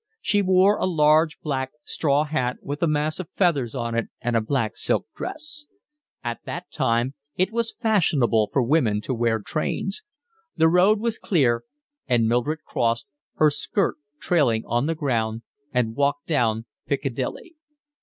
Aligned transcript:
She 0.19 0.41
wore 0.41 0.77
a 0.77 0.87
large 0.87 1.39
black 1.41 1.73
straw 1.83 2.23
hat 2.23 2.57
with 2.63 2.81
a 2.81 2.87
mass 2.87 3.19
of 3.19 3.29
feathers 3.35 3.75
on 3.75 3.93
it 3.93 4.09
and 4.19 4.35
a 4.35 4.41
black 4.41 4.75
silk 4.75 5.05
dress; 5.15 5.67
at 6.23 6.39
that 6.45 6.71
time 6.71 7.13
it 7.35 7.51
was 7.51 7.75
fashionable 7.79 8.49
for 8.51 8.63
women 8.63 9.01
to 9.01 9.13
wear 9.13 9.37
trains; 9.39 10.01
the 10.57 10.67
road 10.67 10.99
was 10.99 11.19
clear, 11.19 11.65
and 12.07 12.27
Mildred 12.27 12.63
crossed, 12.65 13.05
her 13.35 13.51
skirt 13.51 13.97
trailing 14.19 14.63
on 14.65 14.87
the 14.87 14.95
ground, 14.95 15.43
and 15.71 15.95
walked 15.95 16.25
down 16.25 16.65
Piccadilly. 16.87 17.53